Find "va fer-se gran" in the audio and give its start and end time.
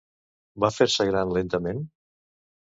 0.63-1.35